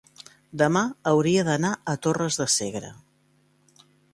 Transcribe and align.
demà 0.61 0.81
hauria 1.11 1.43
d'anar 1.51 1.71
a 1.93 1.97
Torres 2.07 2.41
de 2.43 2.49
Segre. 2.57 2.91